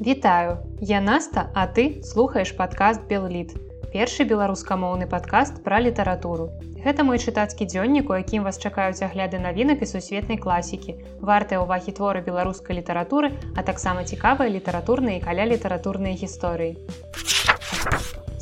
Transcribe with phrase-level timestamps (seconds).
[0.00, 3.54] Вітаю, я Наста, а ты слухаеш падкаст Белліт.
[3.92, 6.50] Першы беларускамоўны падкаст пра літаратуру.
[6.82, 11.94] Гэта мой чытацкі дзённік, у якім вас чакаюць агляды навінак і сусветнай класікі, вартыя ўвагі
[11.94, 16.74] творы беларускай літаратуры, а таксама цікавыя літаратурныя і каля літаратурныя гісторыі.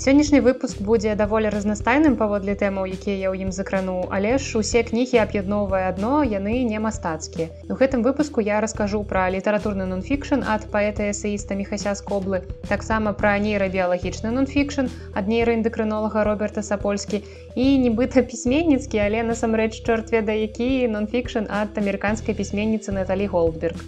[0.02, 4.82] Сённяшні выпуск будзе даволі разнастайным паводле тэмаў, якія я ў ім закрану, але ж усе
[4.82, 7.46] кнігі аб'ядноўвае адно, яны не мастацкія.
[7.70, 13.38] У гэтым выпуску я раскажу пра літаратурны нонфікшн ад паэта эсеіста Мехася Скоблы, таксама пра
[13.46, 17.22] нейрабіялагічны нонфікшн ад нейраэндакрынолага Роберта Сапольскі
[17.54, 23.78] і нібыта пісьменніцкі, але насамрэч чорт веда які нонфікшн ад амерыканскай пісьменніцы Наталі Голдберг.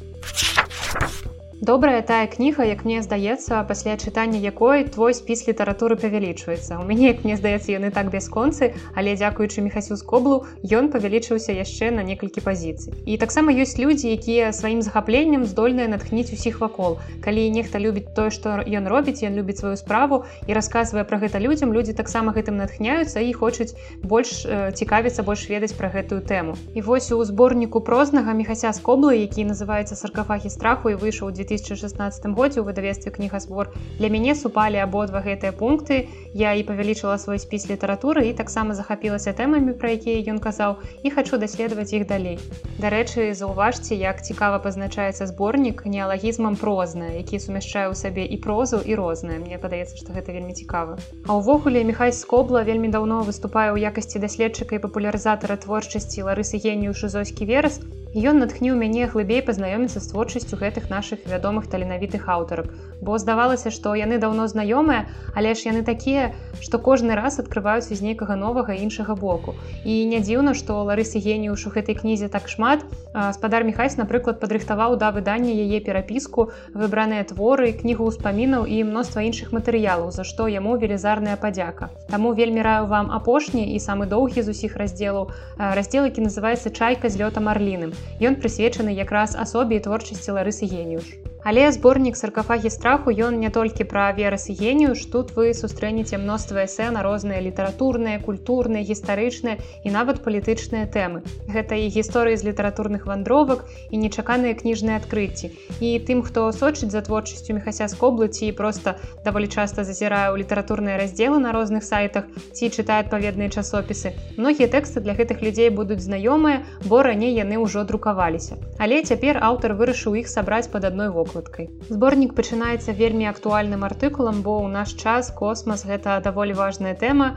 [1.60, 6.82] Добрая тая кніга, як мне здаецца, пасля чытання якой твой спіс літаратуры павялічваецца.
[6.82, 11.94] У мяне, як мне здаецца, яны так бясконцы, але дзякуючы мехасю скоблу ён павялічыўся яшчэ
[11.94, 12.98] на некалькі пазіцый.
[13.06, 16.98] І таксама ёсць людзі, якія сваім захапленнем здольныя натхніць усіх вакол.
[17.22, 21.39] Калі нехта любіць тое, што ён робіць, ён любіць сваю справу і расказвае пра гэта
[21.39, 24.42] людзям, людзі таксама гэтым натхняюцца і хочуць больш
[24.74, 26.58] цікавіцца больш ведаць пра гэтую тэму.
[26.74, 32.27] І вось у зборніку прознага мехася скоблы, які называецца саркафахі страху і выйшаў 2000 2016
[32.34, 36.09] годзе ў выдавестве кнігазбор для мяне супалі абодва гэтыя пункты.
[36.34, 41.12] Я і павялічыла свой спіс літаратуры і таксама захапілася тэмамі пра якія ён казаў і
[41.14, 42.39] хачу даследаваць іх далей.
[42.81, 48.98] Дарэчы заўважце як цікава пазначаецца зборнік неалагізмам прозна які сумяшчае ў сабе і прозу і
[48.98, 49.39] рознае.
[49.39, 50.98] Мне падаецца што гэта вельмі цікава.
[51.29, 56.97] А ўвогуле мехай скобла вельмі даўно выступае ў якасці даследчыка і папулярызатара творчасці ларысы генію
[56.97, 57.81] шызойскі верас
[58.15, 62.70] ён натхніў мяне глыбей пазнаёміцца з творчасцю гэтых наших вядомых таленавітых аўтарак.
[63.03, 66.31] Бо здавалася што яны даўно знаёмыя але ж яны такія
[66.62, 69.59] што кожны раз адкрываюцца з нейкага новага іншага боку.
[69.83, 72.87] І не дзіўна што ларысы геніюш у гэтай кнізе так шмат.
[73.35, 79.51] Спадар мехайс напрыклад падрыхтаваў да выдання яе перапіску выбраныя творы кнігу ўспамінаў і мноства іншых
[79.51, 81.91] матэрыялаў за што яму велізарная падзяка.
[82.07, 87.11] Таму вельмі раю вам апошні і самы доўгі з усіх раздзелаў раздзел які называется чайка
[87.11, 87.91] з лётам арліным
[88.29, 91.09] Ён прысвечаны якраз асобе і творчасці ларысы геніюш.
[91.44, 96.16] Але зборнік саркафагі страху ён не толькі пра верас і генію ж тут вы сустрэнеце
[96.16, 101.20] мноства эсэ на розныя літаратурныя, культурныя, гістарычныя і нават палітычныя тэмы.
[101.44, 105.52] Гэта і гісторыі з літаратурных вандровак і нечаканыя кніжныя адкрыцці.
[105.84, 110.96] І тым, хто сочыць за творчасцю мехася скоблы ці проста даволі часта зазірае ў літаратурныя
[110.96, 112.24] раздзелы на розных сайтах
[112.56, 114.16] ці чытае адпаведныя часопісы.
[114.40, 118.56] Многія тэксты для гэтых людзей будуць знаёмыя, бо раней яны ўжо друкаваліся.
[118.80, 121.70] Але цяпер аўтар вырашыў іх сабраць пад адной вокал выкладкай.
[121.90, 127.36] Зборнік пачынаецца вельмі актуальным артыкулам, бо ў наш час космас гэта даволі важная тэма.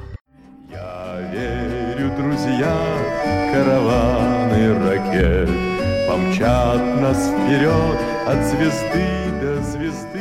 [0.69, 2.75] Я верю друзья
[3.53, 5.49] караваны ракет
[6.07, 9.07] помчат нас вперед от звезды
[9.41, 10.16] до звезды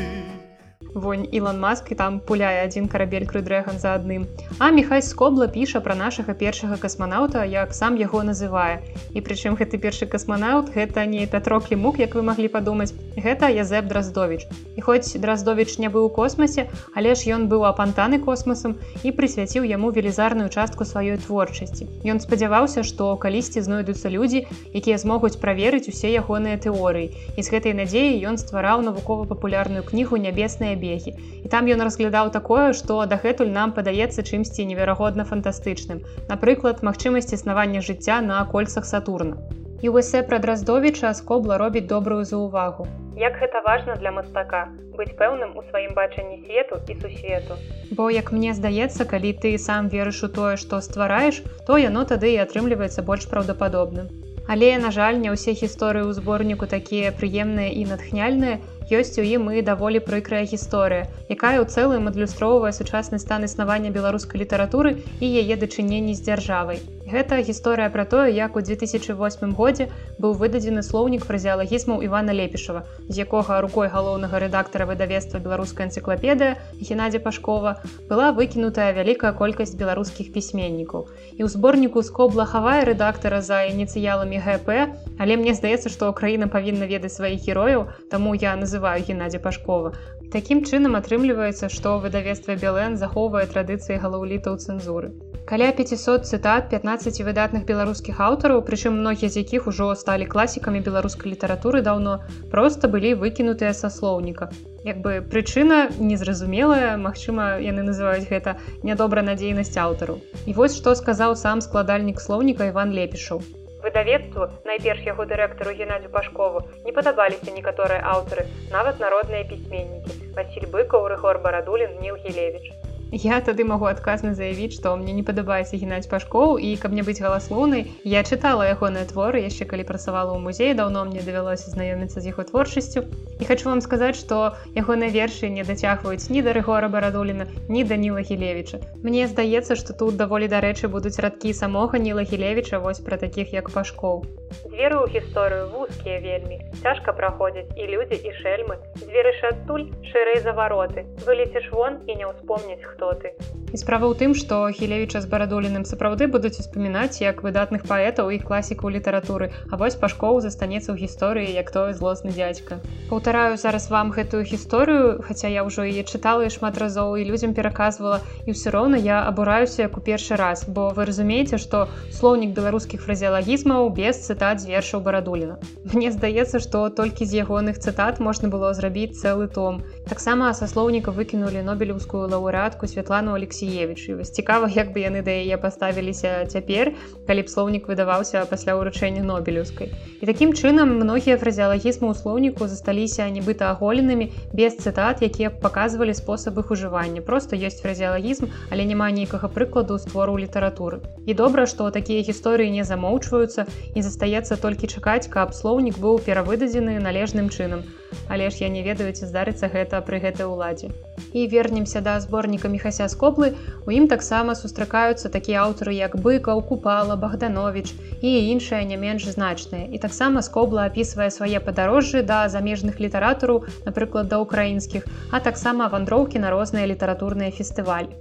[0.96, 4.24] вонь Ілон Маск і там пуляе адзін карабель крыдрэган за адным.
[4.58, 8.80] А Михай скобла піша пра нашага першага касманаўта, як сам яго называе.
[9.12, 12.96] І прычым гэты першы касманаўт гэта не Пятро клімук, як вы маглі падумаць.
[13.16, 14.48] Гэта Язэп Драздович.
[14.76, 19.68] І хоць Драздович не быў у космосе, але ж ён быў апантаны космосам і прысвяціў
[19.68, 21.84] яму велізарную частку сваёй творчасці.
[22.08, 27.12] Ён спадзяваўся, што калісьці знойдуцца людзі, якія змогуць праверыць усе ягоныя тэорыі.
[27.36, 31.12] І з гэтай надзеі ён ствараў навукова-папулярную кнігу нябесныя бе бегі.
[31.44, 36.02] І там ён разглядаў такое, што дагэтуль нам падаецца чымсьці неверагодна фантастычным.
[36.32, 39.36] Напрыклад, магчымасць існавання жыцця на кольцах Сатурна.
[39.82, 42.88] І ў эсэ пра драздовіча скобла робіць добрую заўвагу.
[43.16, 44.66] Як гэта важна для мастака
[44.96, 47.56] быць пэўным у сваім бачанні свету і сусвету.
[47.96, 52.32] Бо як мне здаецца, калі ты сам верыш у тое, што ствараеш, то яно тады
[52.32, 54.08] і атрымліваецца больш праўдападобным.
[54.48, 59.50] Але, на жаль, не ўсе гісторыі ў зборніку такія прыемныя і натхняльныя, ёсць у ім
[59.50, 65.58] і даволі прыкрая гісторыя, якая ў цэлым адлюстроўвае сучасны стан існавання беларускай літаратуры і яе
[65.58, 66.78] дачыненні з дзяржавай.
[67.06, 73.22] Гэта гісторыя пра тое, як у 2008 годзе быў выдадзены слоўнік фразеалагізмаў Івана Лепішава, з
[73.22, 81.06] якога рукой галоўнага рэдактара выдавецтва беларуская энцыклапедыя Геннадзя Пашкова была выкінутая вялікая колькасць беларускіх пісьменнікаў.
[81.38, 86.90] І ў зборніку скобла хавае рэдактара за ініцыяламі ГП, але мне здаецца, што краіна павінна
[86.90, 89.94] ведаць сваіх герояў, таму я называю Геннадзя Пашкова.
[90.32, 95.14] Такім чынам атрымліваецца, што выдавецтва Белэн захоўвае традыцыі галаўлітаў цэнзуры
[95.46, 101.30] каля 500 цытат 15 выдатных беларускіх аўтараў прычым многія з якіх ужо сталі класікамі беларускай
[101.32, 102.14] літаратуры даўно
[102.54, 104.48] просто былі выкінутыя са слоўніка
[104.88, 111.38] як бы прычына незразумелая Мачыма яны называюць гэта нядобра надзейнасць аўтару і вось што сказаў
[111.38, 113.46] сам складальнік слоўніка Іван лепішаў
[113.86, 121.08] выдавецтву найперш яго дырэктару геннадзю пашкову не падабаліся некаторыя аўтары нават народныя пісьменнікі василь быкаў
[121.14, 122.72] рыгор барадулін ніл гілевич
[123.12, 127.22] Я тады магу адказна заявіць, што мне не падабаецца геннадзь пашкоў і каб мне быць
[127.22, 132.34] галаслоўнай, я чытала ягоныя творы яшчэ калі працавала ў музеі, даўно мне давялося знаёміцца з
[132.34, 133.06] яго творчасцю.
[133.38, 138.26] І хочу вам сказаць, што ягоныя вершы не дацягваюць ні да рыгора барадуліна, ні даніла
[138.26, 138.82] гілевіча.
[139.06, 143.70] Мне здаецца, што тут даволі дарэчы будуць радкі самога ніла гілевіча вось пра такіх як
[143.70, 144.26] пашкоў.
[144.66, 146.58] Дзверы ў гісторыю вузкія вельмі.
[146.82, 148.82] Цяжка праходзяць і людзі і шэльмы.
[148.98, 151.06] Дзверышы адтуль шырэй завароты.
[151.22, 153.36] Вылецеш вон і не ўспомніць хто ты.
[153.74, 158.40] І справа ў тым, што Хілевіча з барадуліным сапраўды будуць успамінаць як выдатных паэтаў і
[158.40, 162.78] класікаў літаратуры, А вось пашкоў застанецца ў гісторыі як той злосны дзядзька.
[163.10, 167.52] Паўтараю зараз вам гэтую гісторыю, хаця я ўжо яе чытала і шмат разоў і людзям
[167.52, 172.56] пераказвала і ўсё роўна я абураюся як у першы раз, бо вы разумееце, што слоўнік
[172.56, 175.58] беларускіх фразеалагізмаў без цытат з вершаў барадуліна.
[175.92, 179.82] Мне здаецца, што толькі з ягоных цытат можна было зрабіць цэлы том.
[180.08, 184.08] Таксама са слоўніка выкінулі нобелеўскую лаўрэатку Святлану Алексеевич.
[184.08, 186.92] Вось цікава, як бы яны да яе паставіліся цяпер,
[187.26, 189.92] калі б слоўнік выдаваўся пасля ўручэння нобелеўскай.
[190.20, 196.58] І такім чынам многія фразеалагізмы ў слоўніку засталіся нібыта аголенымі без цытат, якія паказвалі спосаб
[196.58, 197.20] іх ужывання.
[197.20, 201.02] Просто ёсць фразеалагізм, але няма нейкага прыкладу створу літаратуры.
[201.26, 206.98] І добра, што такія гісторыі не замоўчваюцца і застаецца толькі чакаць, каб слоўнік быў перавыдадзены
[207.02, 207.82] належным чынам.
[208.28, 210.90] Але ж я не ведаю, ці здарыцца гэта пры гэтай уладзе.
[211.32, 213.48] І вернемся да зборніка мехася скоблы
[213.86, 219.88] у ім таксама сустракаюцца такія аўтары як быкаў купала богданович і іншыя не менш значныя.
[219.88, 226.44] І таксама скобла апісвае свае падарожжы да замежных літаратураў напрыклад да украінскіх а таксама вандроўкі
[226.44, 228.12] на розныя літаратурныя фестывалі.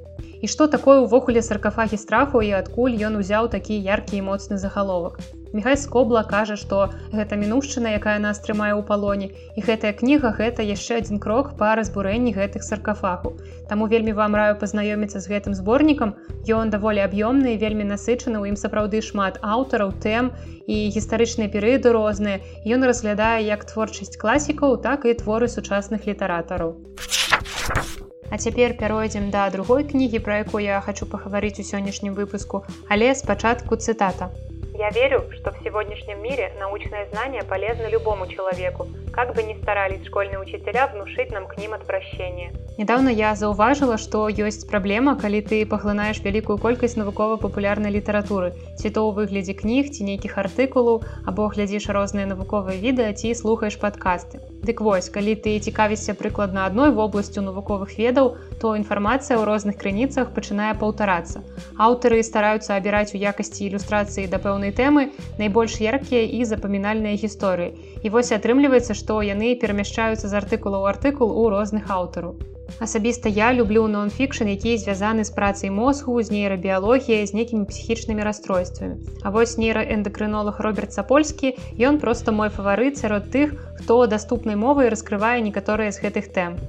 [0.41, 5.19] І што такое ўвогуле саркафагі страху і адкуль ён узяў такі яркі і моцны загаловак
[5.55, 9.31] Михай скобла кажа, што гэта мінушчына, якая нас трымае ў палоне.
[9.55, 13.31] І гэтая кніга гэта яшчэ адзін крок па разбурэнні гэтых саркафаху.
[13.69, 16.11] Таму вельмі вам раю пазнаёміцца з гэтым зборнікам.
[16.43, 20.35] Ён даволі аб'ёмны і вельмі насычаны, у ім сапраўды шмат аўтараў, тэм
[20.67, 22.43] і гістарычныя перыяды розныя.
[22.67, 26.75] Ён разглядае як творчасць класікаў, так і творы сучасных літаратараў.
[28.27, 33.15] А цяпер пяройдзем да другой кнігі, пра якую я хочу пагаварыць у сённяшнім выпуску, але
[33.15, 34.33] спачатку цытата.
[34.77, 40.05] Я верю, что в сегодняшнем мире научное знание полезно любому человеку, как бы ни старались
[40.05, 42.51] школьные учителя внушить нам к ним отвращение.
[42.77, 49.07] Недавно я заўважыла, што ёсць праблема, калі ты паглынаеш вялікую колькасць навукова-папулярнай літаратуры, ці то
[49.07, 54.43] ў выглядзе кніг ці нейкіх артыкулаў, або глядзіш розныя навуковыя відэа ці слухаеш падкасты.
[54.67, 60.35] Дык вось, калі ты цікавішся прыкладна адной вобласцю навуковых ведаў, то інфармацыя ў розных крыніцах
[60.35, 61.47] пачынае паўтарацца.
[61.79, 67.71] Аўтары стараюцца абіраць у якасці ілюстрацыі да пэўнай тэмы найбольш яркія і запамінальныя гісторыі.
[68.03, 72.35] І вось атрымліваецца, што яны перамяшчаюцца з артыкула ў артыкул у розных аўтараў.
[72.79, 78.99] Асабіста я люблю нон-фікшн, які звязаны з працай мозгу, з нейрабіялогіяй, з нейкімі псіхічнымі расстройствамі.
[79.23, 85.39] А вось нейраэндакрынолог Роберт Сапольскі, ён проста мой фаварыт сярод тых, хто даступнай мовай раскрывае
[85.41, 86.59] некаторыя з гэтых тэм.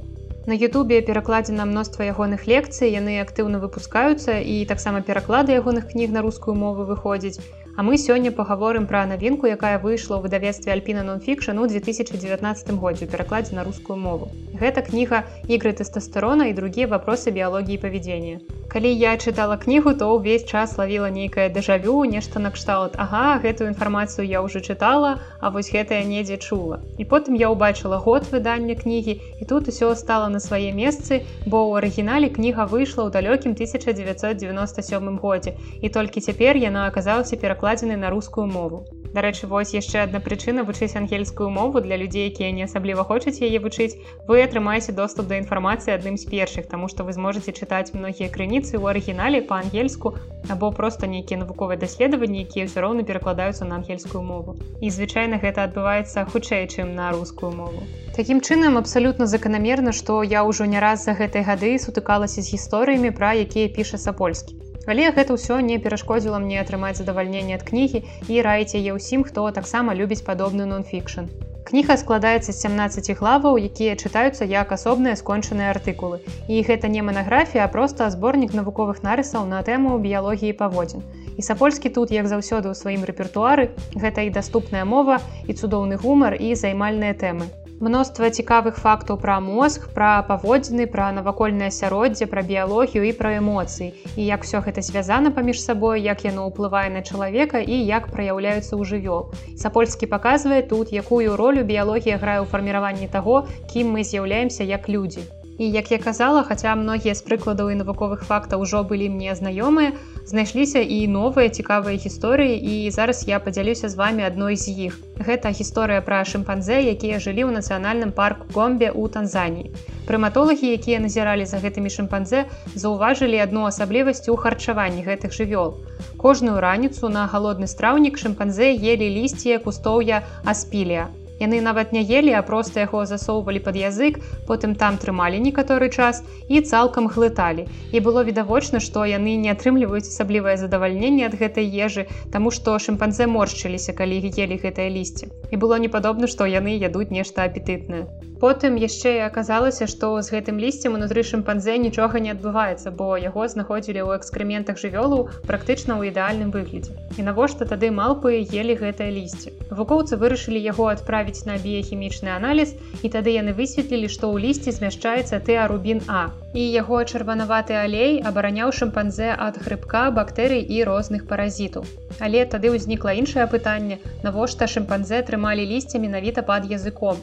[0.47, 6.23] На Ютубе перакладзена мноства ягоных лекцый, яны актыўна выпускаюцца і таксама пераклады ягоных кніг на
[6.23, 7.43] рускую мову выходзіць.
[7.77, 13.05] А мы сёння пагаворым пра навінку, якая выйшла ў выдавецтве Альпіна нонфікшн у 2019 годзе
[13.05, 14.33] перакладзе на рускую мову.
[14.57, 18.41] Гэта кніга ігры тэстастерона і другія вопросы біялогіі павядзення.
[18.69, 22.97] Калі я чытала кнігу, то ўвесь час лавіла нейкае дэжавю, нешта накшталт.
[22.97, 26.81] Ага, гэтую інфармацыю я ўжо чытала, а вось гэтая недзе чула.
[26.99, 31.69] І потым я ўбачыла год выдання кнігі і тут усё стала на свае месцы, бо
[31.69, 35.55] ў арыгінале кніга выйшла ў далёкім 1997 годзе.
[35.85, 38.85] І толькі цяпер яна аказалася пераклад перакладзены на рускую мову.
[39.17, 43.57] Дарэчы, вось яшчэ адна прычына вучыць ангельскую мову для людзей, якія не асабліва хочуць яе
[43.65, 43.97] вучыць.
[44.29, 48.77] Вы атрымаеце доступ да інфармацыі адным з першых, таму што вы зможаце чытаць многія крыніцы
[48.77, 50.13] ў арыгінале па-ангельску
[50.53, 54.61] або проста нейкія навуковыя даследаванні, якія ўсё роўна перакладаюцца на ангельскую мову.
[54.85, 57.89] І звычайна гэта адбываецца хутчэй, чым на рускую мову.
[58.21, 63.17] Такім чынам абсалютна заканамерна, што я ўжо не раз за гэтай гады сутыкалася з гісторыямі,
[63.17, 64.61] пра якія піша сапольскі.
[64.87, 69.51] Але гэта ўсё не перашкодзіла мне атрымаць задавальненне ад кнігі і раіць яе ўсім, хто
[69.51, 71.27] таксама любіць падобны нон-фікшн.
[71.67, 76.23] Кніга складаецца з 17 главаў, якія чытаюцца як асобныя скончаныя артыкулы.
[76.47, 81.03] І гэта не манаграфія, а проста зборнік навуковых нарысаў на тэму біялогіі паводзін.
[81.35, 85.19] І сапольскі тут, як заўсёды ў сваім рэпертуары, гэта і даступная мова,
[85.51, 87.51] і цудоўны гумар і займальныя тэмы.
[87.77, 93.93] Мноства цікавых фактаў пра мозг, пра паводзіны, пра навакольнае асяроддзе, пра біялогію і пра эмоцыі.
[94.17, 98.73] І як усё гэта звязана паміж сабой, як яно ўплывае на чалавека і як праяўляюцца
[98.73, 99.29] ў жывёл.
[99.61, 105.29] Сапольскі паказвае тут, якую ролю біялогія грае ў фарміраванні таго, кім мы з'яўляемся як людзі.
[105.59, 109.97] І як я казала, хаця многія з прыкладаў і навуковых фактаў ужо былі мне знаёмыя,
[110.29, 115.01] знайшліся і новыя цікавыя гісторыі і зараз я падзялюся з вами адной з іх.
[115.17, 119.73] Гэта гісторыя пра шымпанзе, якія жылі ў нацыянальным парку гомбе ў Танзаніі.
[120.05, 122.45] Прыматолагі, якія назіралі за гэтымі шымпанзе,
[122.77, 125.81] заўважылі адну асаблівасць у харчаванні гэтых жывёл.
[126.21, 131.09] Кожную раніцу на галодны страўнік шымпанзе елі лісце кустоўя аспілія.
[131.41, 136.23] Яны нават не елі, а проста яго засоўвалі пад язык, потым там трымалі некаторы час
[136.49, 137.67] і цалкам глыталі.
[137.93, 143.29] І было відавочна, што яны не атрымліваюць асаблівае задавальненне ад гэтай ежы, таму што шымпанзе
[143.29, 145.29] моршчыліся, калі елі гэтае лісце.
[145.53, 148.09] І было не падобна, што яны ядуць нешта апетытнае.
[148.41, 154.01] Потым яшчэ аказалася, што з гэтым лісцем унутры шымпанзе нічога не адбываецца, бо яго знаходзілі
[154.05, 156.93] ў экскрэментах жывёлу практычна ў ідэальным выглядзе.
[157.17, 159.57] І навошта тады малпы елі гэтае лісце.
[159.73, 165.41] Вукоўцы вырашылі яго адправіць на біяхімічны аналіз і тады яны высветлілі, што ў лісці змяшчаецца
[165.41, 166.29] тэарубін А.
[166.53, 171.89] І яго чырванаваты алей абараняў шымпанзе ад грыбка, бактэрый і розных паразітаў.
[172.21, 177.17] Але тады ўзнікла іншае пытанне, навошта шымпанзе трымалі лісце менавіта пад языком.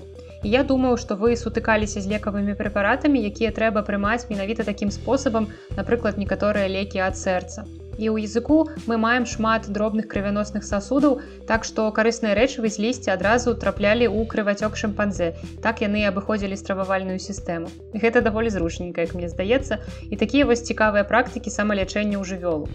[0.44, 5.48] Я думаю, што вы сутыкаліся з лекавымі прэпаратамі, якія трэба прымаць менавіта такім спосабам,
[5.78, 7.64] напрыклад, некаторыя лекі ад сэрца.
[7.96, 13.16] І ў языку мы маем шмат дробных крывяносных сасудаў, так што карысныя рэчывы з лісця
[13.16, 15.32] адразу траплялі ў крывацёк шымпанзе.
[15.64, 17.72] Так яны абыходзілі стрававальную сістэму.
[17.96, 19.80] Гэта даволі зручненька, як мне здаецца,
[20.12, 22.68] і такія вось цікавыя практыкі самалячэння ў жывёлу.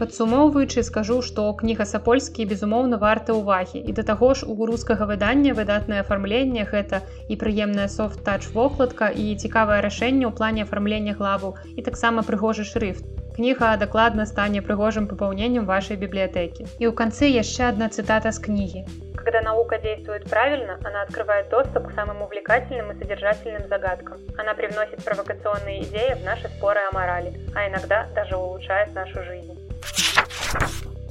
[0.00, 5.52] Падсумоўваючы скажу, што кніга сапольскі безумоўна варта ўвагі і да таго ж у рускага выдання
[5.58, 11.84] выдатнае афармленне гэта і прыемная софт-тач вокладка і цікавае рашэнне ў плане афармлення главу і
[11.84, 13.04] таксама прыгожы шрыфт.
[13.36, 16.64] Кніга дакладна стане прыгожым папаўненнем вашай бібліятэкі.
[16.80, 18.84] І ў канцы яшчэ одна цытата з кнігі.
[19.20, 24.16] Когда наука действует правильно, она открывает доступ к самым увлекательным и содержательным загадкам.
[24.38, 29.69] Она привносит провокационные идеи в наши споры о морали, а иногда даже улучшает нашу жизнь.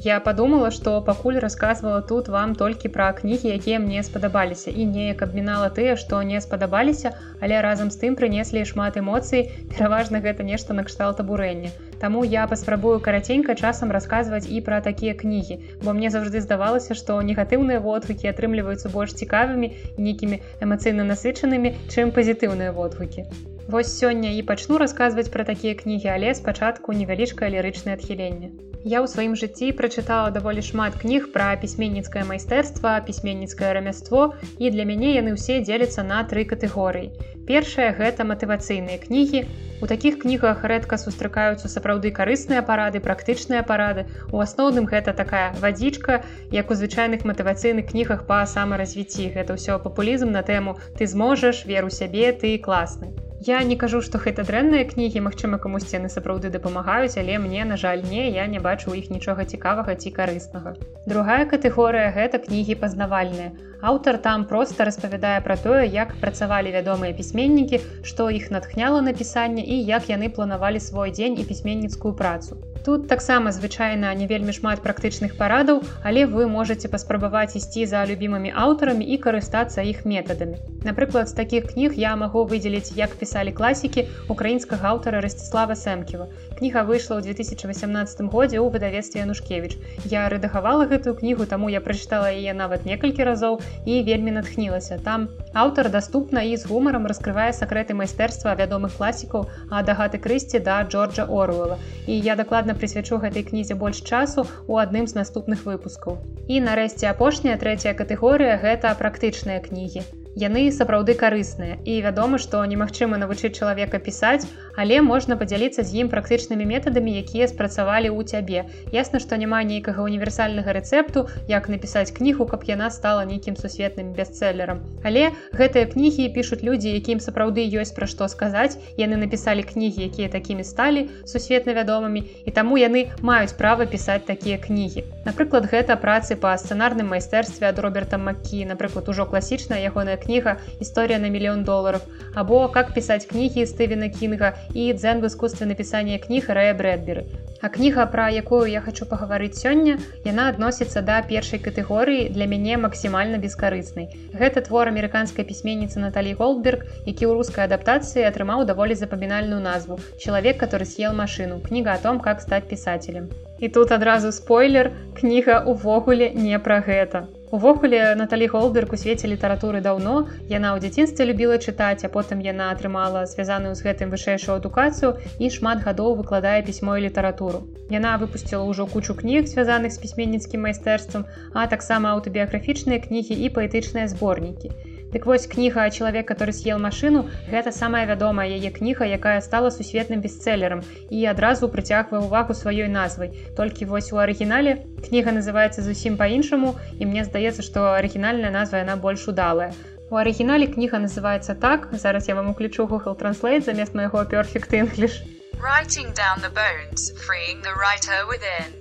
[0.01, 5.23] Я подумала, што пакуль расказвала тут вам толькі пра кнігі, якія мне спадабаліся і неяк
[5.25, 7.11] абмінала тыя, што не спадабаліся,
[7.43, 11.71] але разам з тым прынеслі шмат эмоцый, пераважна гэта нешта накшталт абурэння.
[11.99, 17.19] Таму я паспрабую караценька часам расказваць і пра такія кнігі, бо мне заўжды здавалася, што
[17.19, 23.27] негатыўныя водгукі атрымліваюцца больш цікавымі нейкімі эмацыйна насычанымі, чым пазітыўныя водгукі.
[23.67, 28.68] Вось сёння і пачну расказваць пра такія кнігі, але спачатку невялічкае лірычнае адхіленне.
[28.83, 34.87] Я ў сваім жыцці прачытала даволі шмат кніг пра пісьменніцкае майстэрства, пісьменніцкае рамяство і для
[34.87, 37.11] мяне яны ўсе дзеляцца на тры катэгорыі.
[37.43, 39.43] Першае гэта матывацыйныя кнігі.
[39.83, 44.07] У такіх кнігах рэдка сустракаюцца сапраўды карысныя парады, практычныя парады.
[44.31, 46.23] У асноўным гэта такая вадзічка,
[46.55, 49.31] як у звычайных матывацыйных кнігах па самаразвіцці.
[49.35, 53.11] Гэта ўсё папулізм на тэму ты зможаш, веру сябе, ты класны.
[53.41, 57.77] Я не кажу, што гэта дрэнныя кнігі, магчыма, камусьці яны сапраўды дапамагаюць, але мне, на
[57.79, 60.75] жаль, не, я не бачу ў іх нічога цікавага ці карыснага.
[61.07, 63.55] Другая катэгорыя гэта кнігі пазнавальныя.
[63.79, 69.79] Аўтар там проста распавядае пра тое, як працавалі вядомыя пісьменнікі, што іх натхняла напісанне і
[69.87, 72.59] як яны планавалі свой дзень і пісьменніцкую працу.
[72.85, 78.53] Тут таксама звычайна не вельмі шмат практычных парадаў, але вы можете паспрабаваць ісці за любімымі
[78.55, 80.57] аўтарамі і карыстацца іх метадамі.
[80.83, 86.27] Напрыклад, з такіх кніг я магу выдзеліць, як пісалі класікі украінскага аўтара Расціслава Сэмківа.
[86.55, 89.75] Кніга выйшла ў 2018 годзе ў выдавестве Янушкевіч.
[90.07, 94.99] Я рэдагавала гэтую кнігу, таму я прачытала яе нават некалькі разоў і вельмі натхнілася.
[95.03, 100.83] Там аўтар даступна і з гумарам раскрывае сакрэты майстэрства вядомых класікаў ад агаты Крысці да
[100.87, 101.75] Джорджа Оруэла.
[102.07, 106.21] І я дакладна дакладна прысвячу гэтай кнізе больш часу у адным з наступных выпускаў.
[106.47, 110.05] І нарэшце апошняя трэцяя катэгорыя гэта практычныя кнігі
[110.37, 114.45] яны сапраўды карысныя і вядома што немагчыма навучыць чалавека пісаць
[114.79, 118.63] але можна падзяліцца з ім практычнымі метадамі якія спрацавалі ў цябе.
[118.95, 124.79] Ясна што няма нейкага універсальнага рэцэпту як напісаць кнігу каб яна стала нейкім сусветным бестселлерам.
[125.03, 128.79] Але гэтыя кнігі пішуць людзі якім сапраўды ёсць пра што сказаць.
[128.95, 134.55] Яны напісалі кнігі якія такімі сталі сусветна вядомымі і таму яны маюць права пісаць такія
[134.63, 135.03] кнігі.
[135.27, 141.19] Напрыклад гэта працы па сцэнарным майстэрстве ад роберта Макі напрыклад ужо класічная ягоная кніга історыя
[141.19, 146.49] на мільён доларов або как пісаць кнігі стывена кінга і дзэн в искусстве напісання кніг
[146.49, 147.25] рэя брэдберы
[147.61, 152.77] А кніга, пра якую я хочу пагаварыць сёння, яна адносіцца да першай катэгорыі для мяне
[152.79, 154.07] максімальна бескарыснай.
[154.31, 159.99] Гэта твор амерыканскай пісьменніцы Наталі Голдберг, які ў рускай адаптацыі атрымаў даволі запамінальную назву.
[160.15, 161.59] Чалавек, который съел машину.
[161.59, 163.27] Кніга о том, как стаць пісателем.
[163.59, 167.27] І тут адразу спойлер, кніга ўвогуле не пра гэта.
[167.51, 172.69] Увогуле Наталі Голдберг у свеце літаратуры даўно яна ў дзяцінстве любіла чытаць, а потым яна
[172.73, 177.65] атрымала звязаную з гэтым вышэйшую адукацыю і шмат гадоў выкладае пісьмо і літаратуру.
[177.89, 181.25] Яна выпусціла ўжо кучу кніг, звязаных з пісьменніцкім майстэрствам,
[181.57, 184.69] а таксама аўтабіяграфічныя кнігі і паэтычныя зборнікі.
[185.13, 190.21] Дык вось кніга чалавек, который съел машину гэта самая вядомая яе кніга, якая стала сусветным
[190.21, 193.33] бестселлером і адразу прыцягвае увагу сваёй назвай.
[193.57, 199.01] Толькі вось у арыгінале кніга называется зусім по-іншаму і мне здаецца, што арыгінальная назва яна
[199.01, 199.73] больш удалая.
[200.11, 201.89] У арыгінале кніга называется так.
[201.91, 205.25] зараз я вам уключу Google Translate замест майго Perfect English.
[205.57, 208.79] Writing down the bones, freeing the writer within.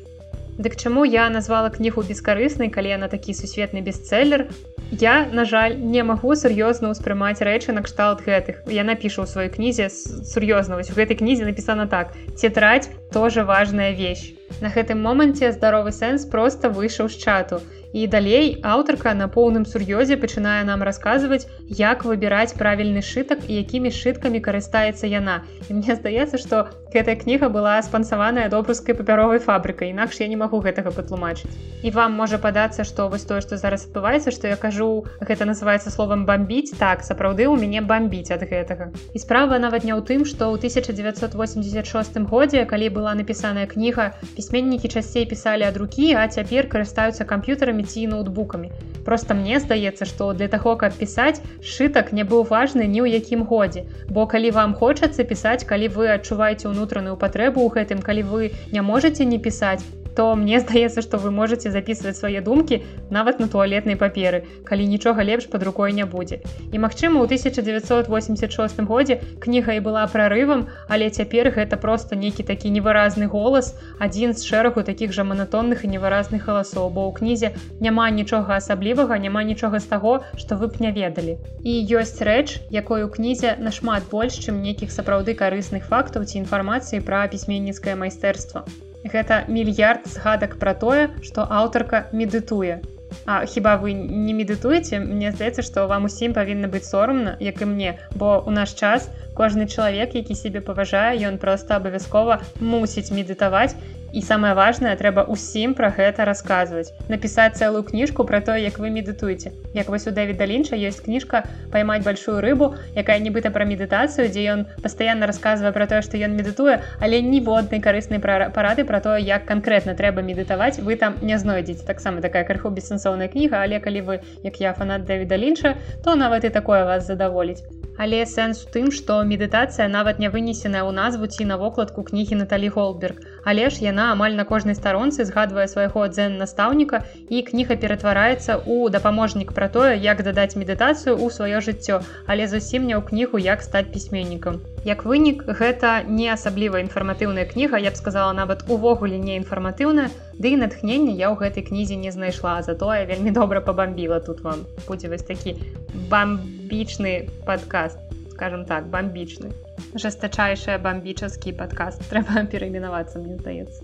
[0.59, 4.49] Дык чаму я назвала кнігу бескарыснай, калі яна такі сусветны бестселлер,
[4.91, 8.65] Я, на жаль, не магу сур'ёзна ўспрымаць рэчы накшталт гэтых.
[8.65, 12.17] Яна піша ў сваёй кнізе сур'ёзна у гэтай кнізе напісана так.
[12.33, 14.38] Цетраць тоже важная вещь.
[14.61, 17.61] На гэтым моманце здаровы сэнс проста выйшаў з чату.
[17.93, 23.89] І далей аўтарка на поўным сур'ёзе пачынае нам расказваць, як выбіраць правільны шытак і якімі
[23.89, 25.49] шыткамі карыстаецца яна.
[25.69, 30.61] І мне здаецца, што гэтая кніга была спансаваная добрускай папяровай фабрыкай, інакш я не магу
[30.61, 31.49] гэтага патлумачыць.
[31.81, 35.89] І вам можа падацца, што вось тое, што зараз адбываецца, што я кажу, гэта называецца
[35.89, 38.93] словам бомбіць, так сапраўды ў мяне бомбіць ад гэтага.
[39.17, 44.89] І справа нават не ў тым, што ў 1986 годзе, калі была напісаная кніга, пісьменнікі
[44.89, 48.71] часцей пісалі ад рукі, а цяпер карыстаюцца камп'ютарамі ці ноутбукамі.
[49.03, 53.43] Просто мне здаецца, што для таго, каб пісаць, шытак не быў важны ні ў якім
[53.51, 53.83] годзе.
[54.07, 58.83] Бо калі вам хочацца пісаць, калі вы адчуваеце ўнутраную патрэбу ў гэтым, калі вы не
[58.83, 59.83] можете не пісаць,
[60.19, 65.23] то мне здаецца, што вы можете записывать свае думкі нават на туалетнай паперы, калі нічога
[65.23, 66.41] лепш под рукой не будзе.
[66.75, 72.75] І магчыма, у 1986 годзе кніга і была прарывам, але цяпер гэта просто нейкі такі
[72.75, 78.11] невыразны голас, адзін з шэрагу такіх жа манатонных і невыразных галасоў, бо ў кнізе няма
[78.11, 81.39] нічога асаблівага, няма нічога з таго, што вы б не ведалі.
[81.63, 87.07] І ёсць рэч, якой у кнізе нашмат больш, чым нейкіх сапраўды карысных фактаў ці інфармацыі
[87.07, 88.67] пра пісьменніцкае майстэрства.
[89.05, 92.83] Гэта мільярд згадак пра тое, што аўтарка медытуе.
[93.25, 97.69] А хіба вы не медытуеце, Мне здаецца, што вам усім павінна быць сорамна, як і
[97.71, 103.79] мне, бо ў наш час кожны чалавек, які сябе паважае, ён проста абавязкова мусіць медытаваць
[104.13, 106.93] і самае важнае трэба ўсім пра гэта расказваць.
[107.09, 109.53] Напісаць цэлую кніжку пра тое як вы медытуеце.
[109.75, 114.47] Як вось у дэвіда лінча ёсць кніжка поймаць большую рыбу якая нібыта пра медытацыю дзе
[114.55, 119.45] ён пастаянна расказвае пра тое што ён медытуе але ніводнай карыснай парады пра тое як
[119.49, 121.85] канкрэтна трэба медытаваць вы там не знойдзеце.
[121.85, 126.45] Таксама такая крыху бессэнсоўная кніга але калі вы як я фанат дэвіда лінча то нават
[126.45, 127.63] і такое вас задаволіць
[127.99, 132.39] Але сэнс у тым, што медытацыя нават не вынесеная ў назву ці на вокладку кнігі
[132.41, 133.19] Наталі Голберг.
[133.43, 138.95] Але ж яна амаль на кожнай старонцы згадвае свайго дзен настаўніка і кніга ператвараецца ў
[138.95, 143.67] дапаможнік пра тое, як дадаць медытацыю ў сваё жыццё, але зусім не ў кнігу як
[143.67, 144.63] стаць пісьменнікам.
[144.85, 150.55] Як вынік, гэта не асабліва інфарматыўная кніга, я б сказала нават увогуле не інфарматыўная, Ды
[150.55, 154.63] і натхнення я ў гэтай кнізе не знайшла, затое вельмі добра пабамбіла тут вам.
[154.87, 155.59] Будзе вось такі
[156.07, 157.99] бамбічны падкаст,
[158.31, 159.51] скажем так, бамбічны.
[159.99, 163.83] Жастачайшая бамбічаскі падкаст трэба перайменавацца, мне здаецца.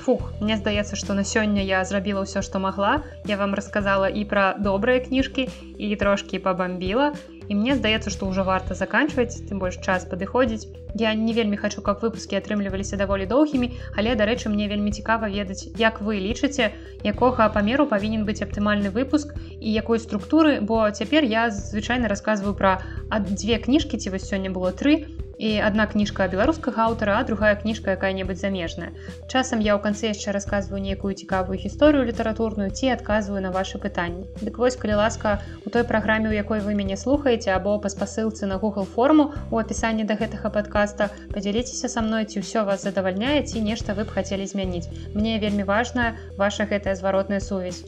[0.00, 3.04] Фух, мне здаецца, што на сёння я зрабіла ўсё, што магла.
[3.28, 7.12] Я вам расказала і пра добрыя кніжкі і трошкі пабамбіла
[7.48, 10.68] і мне здаецца што ўжо варта заканчваць тым больш час падыходзіць
[11.02, 15.68] я не вельмі хочу каб выпускі атрымліваліся даволі доўгімі але дарэчы мне вельмі цікава ведаць
[15.80, 16.72] як вы лічыце
[17.04, 22.80] якога памеру павінен быць аптымальны выпуск і якой структуры бо цяпер я звычайна рассказываю пра
[23.10, 25.06] ад дзве кніжкі ці вось сёння было тры
[25.38, 28.92] і адна кніжка беларускага аўтара а другая кніжка якая-небудзь замежная.
[29.28, 34.24] Часам я ў канцы яшчэ рассказываю нейкую цікавую гісторыю літаратурную ці адказваю на ваши пытанні.
[34.40, 38.46] Дык вось калі ласка у той праграме у якой вы мяне слухаеце або па спасылцы
[38.46, 43.42] на google форму у апісанні да гэтага подкаста подзяліцеся са мной ці ўсё вас задавальняе
[43.44, 44.88] ці нешта вы б хацелі змяніць.
[45.14, 47.84] Мне вельмі важная ваша гэтая зваротная сувязь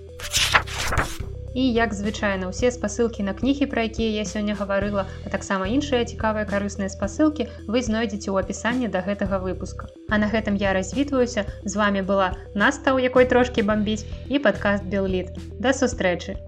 [1.58, 6.06] і як звычайна ўсе спасылкі на кнігі пра якія я сёння гаварыла а таксама іншыя
[6.06, 9.90] цікавыя карысныя спасылкі вы знойдзеце ў апісанні да гэтага выпуска.
[10.06, 11.50] А на гэтым я развітваюся.
[11.64, 16.38] З вами была настаў якой трошки бомбіць і падкаст белліт да сустрэчы